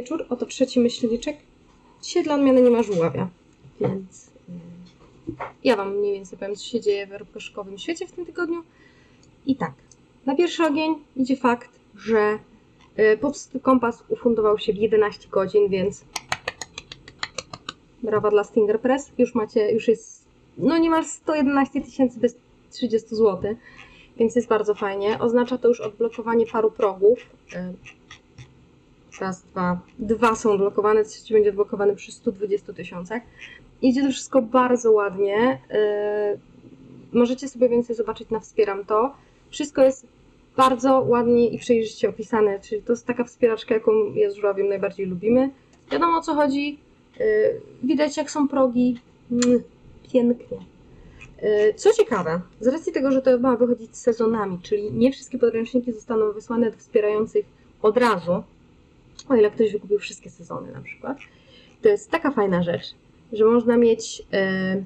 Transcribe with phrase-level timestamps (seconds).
[0.00, 1.36] wieczór, oto trzeci myślniczek.
[2.02, 3.28] Dzisiaj dla odmiany nie ma żuławia,
[3.80, 4.30] więc y,
[5.64, 8.62] ja Wam mniej więcej powiem, co się dzieje w europejskowym świecie w tym tygodniu.
[9.46, 9.72] I tak,
[10.26, 12.38] na pierwszy ogień idzie fakt, że
[12.98, 16.04] y, popsty kompas ufundował się w 11 godzin, więc
[18.02, 19.10] brawa dla Stinger Press.
[19.18, 20.24] Już macie, już jest
[20.58, 22.36] no niemal 111 tysięcy bez
[22.70, 23.56] 30 zł,
[24.16, 25.18] więc jest bardzo fajnie.
[25.18, 27.18] Oznacza to już odblokowanie paru progów.
[29.20, 29.44] Y, Raz,
[29.98, 30.34] dwa.
[30.34, 33.22] Są odblokowane, trzeci będzie odblokowany przy 120 tysiącach.
[33.82, 35.58] Idzie to wszystko bardzo ładnie.
[35.70, 39.14] Yy, możecie sobie więcej zobaczyć na Wspieram To.
[39.50, 40.06] Wszystko jest
[40.56, 45.06] bardzo ładnie i przejrzyście opisane, czyli to jest taka wspieraczka, jaką ja z żurawiem najbardziej
[45.06, 45.50] lubimy.
[45.92, 46.78] Wiadomo o co chodzi.
[47.18, 49.00] Yy, widać jak są progi.
[49.32, 49.62] Mm,
[50.12, 50.58] pięknie.
[51.42, 55.38] Yy, Co ciekawe, z racji tego, że to ma wychodzić z sezonami, czyli nie wszystkie
[55.38, 57.46] podręczniki zostaną wysłane do wspierających
[57.82, 58.42] od razu,
[59.28, 61.18] o ile ktoś wykupił wszystkie sezony na przykład,
[61.82, 62.94] to jest taka fajna rzecz,
[63.32, 64.22] że można mieć.
[64.32, 64.82] e,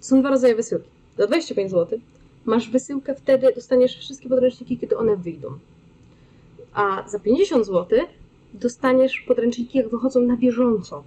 [0.00, 0.88] są dwa rodzaje wysyłki.
[1.18, 1.98] Za 25 zł
[2.44, 5.58] masz wysyłkę wtedy, dostaniesz wszystkie podręczniki, kiedy one wyjdą.
[6.74, 7.98] A za 50 zł
[8.54, 11.04] dostaniesz podręczniki, jak wychodzą na bieżąco.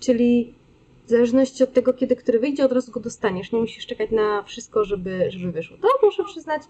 [0.00, 0.54] Czyli
[1.06, 3.52] w zależności od tego, kiedy który wyjdzie, od razu go dostaniesz.
[3.52, 5.76] Nie musisz czekać na wszystko, żeby, żeby wyszło.
[5.82, 6.62] To muszę przyznać,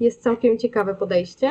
[0.00, 1.50] jest całkiem ciekawe podejście.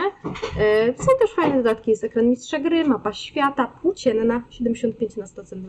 [0.60, 5.44] E, Są też fajne dodatki, jest ekran mistrza gry, mapa świata, płócienna, 75 na 100
[5.44, 5.68] cm,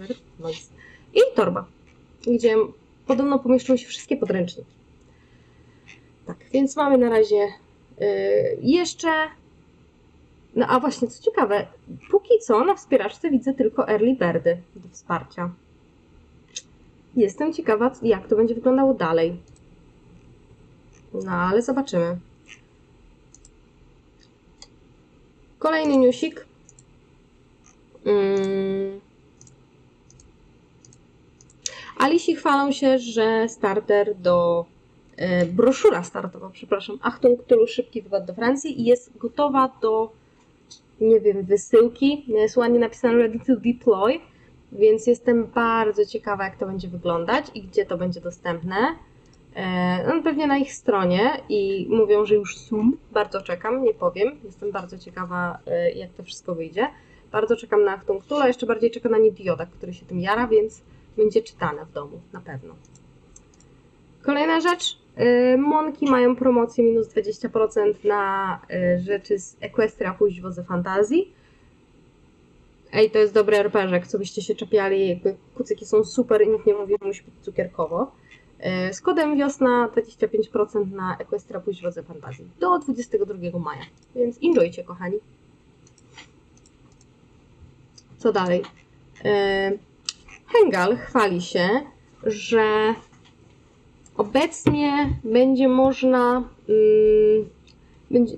[1.15, 1.67] i torba,
[2.27, 2.57] gdzie
[3.07, 4.71] podobno pomieszczą się wszystkie podręczniki.
[6.27, 7.49] Tak, więc mamy na razie
[8.01, 8.07] e,
[8.63, 9.09] jeszcze...
[10.57, 11.67] No a właśnie, co ciekawe,
[12.11, 15.51] póki co na wspieraczce widzę tylko early birdy do wsparcia.
[17.17, 19.37] Jestem ciekawa, jak to będzie wyglądało dalej.
[21.25, 22.17] No, ale zobaczymy.
[25.67, 26.47] Kolejny newsik.
[28.05, 29.01] Mm.
[31.97, 34.65] Alisi chwalą się, że starter do.
[35.17, 36.99] E, broszura startowa, przepraszam.
[37.03, 40.13] Achtung, tylu szybki wypad do Francji jest gotowa do,
[41.01, 42.25] nie wiem, wysyłki.
[42.29, 44.21] Jest ładnie napisane ready to deploy,
[44.73, 48.77] więc jestem bardzo ciekawa, jak to będzie wyglądać i gdzie to będzie dostępne.
[49.57, 52.91] E, No, pewnie na ich stronie i mówią, że już są.
[53.13, 54.39] Bardzo czekam, nie powiem.
[54.45, 56.89] Jestem bardzo ciekawa, e, jak to wszystko wyjdzie.
[57.33, 60.83] Bardzo czekam na Achtung Tula, jeszcze bardziej czekam na Nidioda, który się tym jara, więc
[61.17, 62.75] będzie czytane w domu, na pewno.
[64.23, 64.99] Kolejna rzecz.
[65.17, 68.61] e, Monki mają promocję minus 20% na
[68.99, 71.33] rzeczy z Equestria pójść wodze fantazji.
[72.93, 76.67] Ej, to jest dobry RPG, co byście się czepiali, jakby kucyki są super i nikt
[76.67, 78.13] nie mówi, że musi być cukierkowo.
[78.61, 83.83] E, Z kodem wiosna 25% na Equestria pójść w drodze fantazji do 22 maja.
[84.15, 85.17] Więc enjoycie, kochani.
[88.19, 88.63] Co dalej?
[89.25, 89.73] E,
[90.47, 91.69] Hengal chwali się,
[92.23, 92.95] że
[94.17, 96.37] obecnie będzie można.
[96.69, 97.49] mm,
[98.11, 98.37] będzie,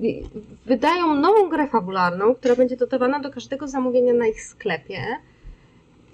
[0.66, 5.00] wydają nową grę fabularną, która będzie dodawana do każdego zamówienia na ich sklepie.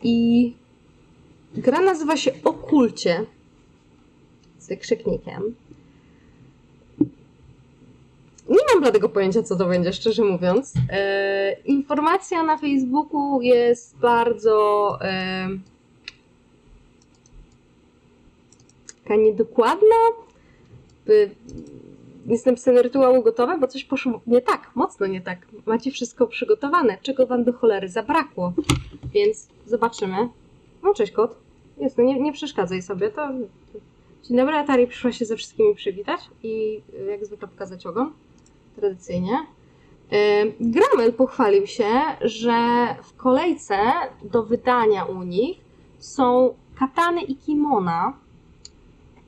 [0.02, 0.54] I
[1.54, 3.26] gra nazywa się Okulcie
[4.64, 5.54] z wykrzyknikiem.
[8.48, 10.74] Nie mam bladego pojęcia, co to będzie, szczerze mówiąc.
[10.90, 15.48] E, informacja na Facebooku jest bardzo e,
[19.04, 19.96] taka niedokładna.
[22.26, 25.38] Jest napisane rytuały gotowe, bo coś poszło nie tak, mocno nie tak.
[25.66, 28.52] Macie wszystko przygotowane, czego wam do cholery zabrakło.
[29.14, 30.28] Więc zobaczymy.
[30.82, 31.36] No cześć kot.
[31.78, 33.28] Jest, no nie, nie przeszkadzaj sobie, to
[34.28, 38.12] Dzień dobry, Atari przyszła się ze wszystkimi przywitać i y, jak zwykle pokazać ogon,
[38.76, 39.38] tradycyjnie.
[40.12, 41.90] Y, Gramel pochwalił się,
[42.20, 43.76] że w kolejce
[44.22, 45.58] do wydania u nich
[45.98, 48.12] są katany i kimona,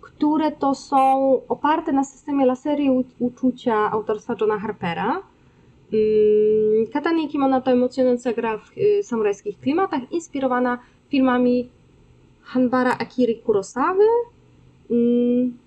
[0.00, 5.22] które to są oparte na systemie laserii uczucia autorstwa Johna Harpera.
[5.92, 10.78] Ym, Katany i kimona to emocjonująca gra w y, samurajskich klimatach, inspirowana
[11.08, 11.68] filmami
[12.42, 14.04] Hanbara Akiri Kurosawy,
[14.90, 15.58] Mm.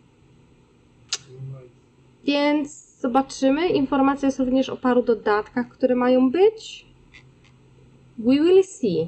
[2.23, 3.69] Więc zobaczymy.
[3.69, 6.85] Informacja jest również o paru dodatkach, które mają być.
[8.17, 9.07] We will see.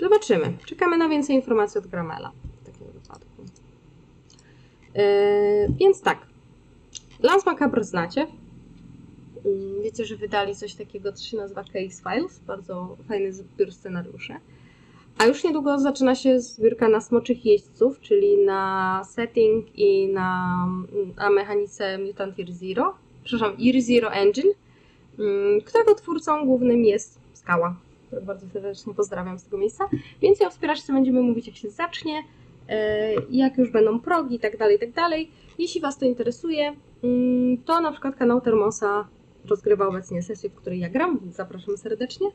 [0.00, 0.52] Zobaczymy.
[0.66, 2.32] Czekamy na więcej informacji od Gramela
[2.62, 3.42] w takim wypadku.
[4.94, 6.26] Yy, więc tak.
[7.22, 8.26] Lance Macabre znacie.
[9.46, 12.40] Mm, Wiecie, że wydali coś takiego, co się nazywa Case Files.
[12.46, 14.34] Bardzo fajny zbiór scenariuszy.
[15.18, 20.66] A już niedługo zaczyna się zbiórka na smoczych jeźdźców, czyli na setting i na,
[21.16, 22.94] na mechanice Mutant Year Zero,
[23.24, 24.50] przepraszam, Ear Zero Engine,
[25.18, 27.76] mm, którego twórcą głównym jest Skała,
[28.22, 29.88] bardzo serdecznie pozdrawiam z tego miejsca.
[30.22, 32.22] Więcej o wspieraczce będziemy mówić, jak się zacznie,
[32.68, 35.30] e, jak już będą progi i tak dalej, tak dalej.
[35.58, 39.08] Jeśli Was to interesuje, mm, to na przykład kanał Termosa
[39.46, 42.30] rozgrywa obecnie sesję, w której ja gram, więc zapraszam serdecznie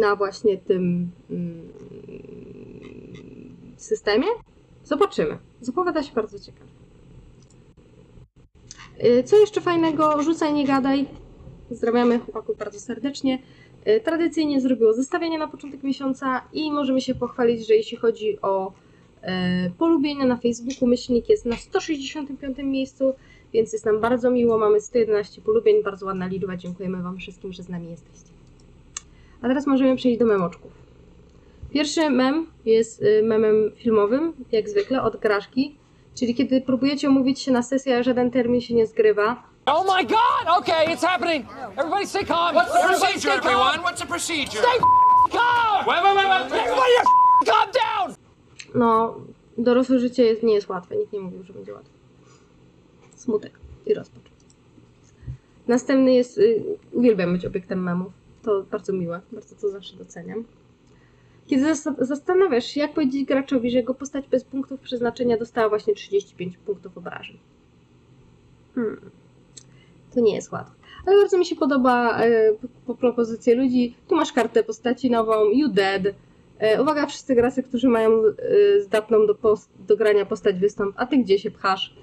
[0.00, 1.68] na właśnie tym mm,
[3.76, 4.26] systemie.
[4.84, 5.38] Zobaczymy.
[5.60, 6.70] Zapowiada się bardzo ciekawie.
[9.04, 10.22] Y, Co jeszcze fajnego?
[10.22, 11.06] Rzucaj, nie gadaj.
[11.68, 13.38] Pozdrawiamy chłopaków bardzo serdecznie.
[13.88, 18.72] Y, Tradycyjnie zrobiło zestawienie na początek miesiąca i możemy się pochwalić, że jeśli chodzi o
[19.22, 23.14] e, polubienia na Facebooku, myślnik jest na 165 miejscu,
[23.56, 24.58] więc jest nam bardzo miło.
[24.58, 26.56] Mamy 111 polubień, bardzo ładna liczba.
[26.56, 28.30] Dziękujemy Wam wszystkim, że z nami jesteście.
[29.42, 30.72] A teraz możemy przejść do memoczków.
[31.70, 35.76] Pierwszy mem jest y, memem filmowym, jak zwykle, od Graszki.
[36.14, 40.04] Czyli kiedy próbujecie umówić się na sesję, a żaden termin się nie zgrywa, Oh my
[40.04, 40.58] god!
[40.58, 41.46] Okay, it's happening.
[41.76, 42.54] Everybody stay calm.
[42.54, 43.38] What's the procedure, stay calm.
[43.38, 43.78] everyone?
[43.86, 44.62] What's the procedure?
[44.62, 44.78] Stay
[45.38, 45.86] calm.
[45.88, 46.60] Wait, wait, wait, wait.
[46.64, 46.94] Everybody
[47.50, 48.16] calm down.
[48.74, 49.14] no,
[49.58, 50.96] dorosłe życie jest, nie jest łatwe.
[50.96, 51.95] Nikt nie mówił, że będzie łatwe.
[53.26, 53.52] Smutek
[53.86, 54.22] i rozpacz.
[55.68, 58.12] Następny jest, y, uwielbiam być obiektem memów.
[58.42, 60.44] To bardzo miłe, bardzo to zawsze doceniam.
[61.46, 65.94] Kiedy zas- zastanawiasz się, jak powiedzieć graczowi, że jego postać bez punktów przeznaczenia dostała właśnie
[65.94, 67.38] 35 punktów obrażeń.
[68.74, 69.10] Hmm.
[70.14, 70.74] To nie jest łatwe.
[71.06, 72.52] Ale bardzo mi się podoba e,
[72.86, 73.12] po, po
[73.56, 73.94] ludzi.
[74.08, 76.02] Tu masz kartę postaci nową, you dead.
[76.58, 81.06] E, uwaga, wszyscy gracze, którzy mają e, zdatną do, post, do grania postać wystąp, a
[81.06, 81.96] ty gdzie się pchasz?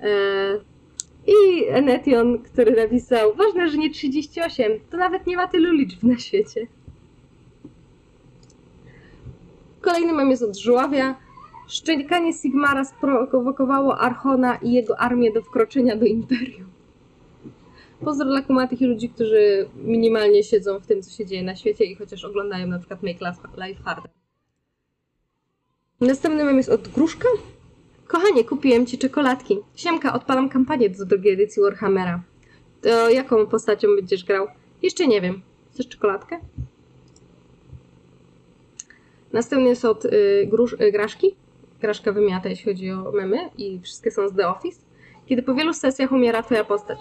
[0.00, 0.58] E,
[1.26, 6.18] I Enetion, który napisał, ważne, że nie 38, to nawet nie ma tylu liczb na
[6.18, 6.66] świecie.
[9.80, 11.14] Kolejny mem jest od Żuławia.
[11.68, 16.75] Szczękanie Sigmara sprowokowało Archona i jego armię do wkroczenia do Imperium.
[18.04, 21.84] Pozdro dla kumatych i ludzi, którzy minimalnie siedzą w tym, co się dzieje na świecie
[21.84, 23.20] i chociaż oglądają na przykład Make
[23.66, 24.10] Life Harder.
[26.00, 27.28] Następny mem jest od Gruszka.
[28.06, 29.58] Kochanie, kupiłem ci czekoladki.
[29.74, 32.22] Siemka, odpalam kampanię do drugiej edycji Warhammera.
[32.82, 34.46] To jaką postacią będziesz grał?
[34.82, 35.42] Jeszcze nie wiem.
[35.72, 36.40] Chcesz czekoladkę?
[39.32, 41.36] Następny jest od y, grusz, y, Graszki.
[41.80, 44.80] Graszka wymiata, jeśli chodzi o memy i wszystkie są z The Office.
[45.26, 46.98] Kiedy po wielu sesjach umiera twoja postać.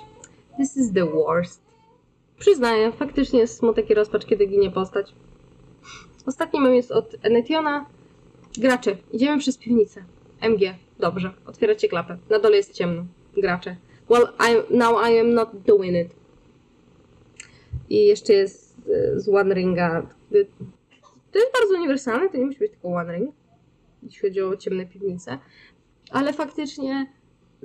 [0.58, 1.62] This is the worst.
[2.40, 5.14] Przyznaję, faktycznie jest smutek i rozpacz, kiedy ginie postać.
[6.26, 7.86] Ostatni mem jest od Enetiona.
[8.58, 10.04] Gracze, idziemy przez piwnicę.
[10.42, 12.18] MG, dobrze, otwieracie klapę.
[12.30, 13.06] Na dole jest ciemno.
[13.38, 13.76] Gracze.
[14.10, 16.16] Well, I, now I am not doing it.
[17.90, 20.10] I jeszcze jest y, z One Ringa.
[21.32, 23.36] To jest bardzo uniwersalne, to nie musi być tylko One Ring,
[24.04, 25.40] jeśli chodzi o ciemne piwnice.
[26.12, 27.08] Ale faktycznie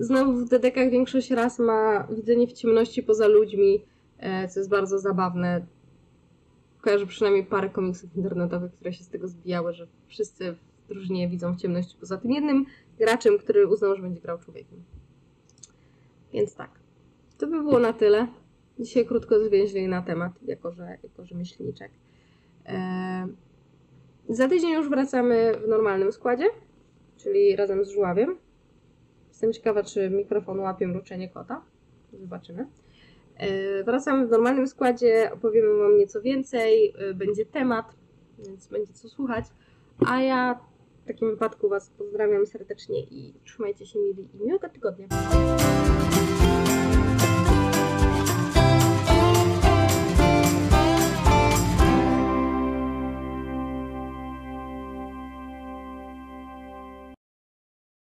[0.00, 3.84] znowu w dedekach większość raz ma widzenie w ciemności poza ludźmi,
[4.18, 5.66] e, co jest bardzo zabawne.
[6.80, 11.54] Kojarzę przynajmniej parę komiksów internetowych, które się z tego zbijały, że wszyscy w drużynie widzą
[11.54, 12.66] w ciemności poza tym jednym
[12.98, 14.82] graczem, który uznał, że będzie grał człowiekiem.
[16.32, 16.70] Więc tak.
[17.38, 18.26] To by było na tyle.
[18.78, 21.90] Dzisiaj krótko zwięźli na temat, jako że, jako że myślniczek.
[22.66, 23.28] E,
[24.28, 26.44] za tydzień już wracamy w normalnym składzie,
[27.16, 28.36] czyli razem z żuławiem.
[29.40, 31.62] Jestem ciekawa, czy mikrofon łapie mruczenie kota.
[32.12, 32.66] Zobaczymy.
[33.36, 37.94] E, Wracamy w normalnym składzie, opowiemy Wam nieco więcej, e, będzie temat,
[38.38, 39.44] więc będzie co słuchać.
[40.06, 40.60] A ja
[41.04, 45.06] w takim wypadku Was pozdrawiam serdecznie i trzymajcie się mili i miłego tygodnia.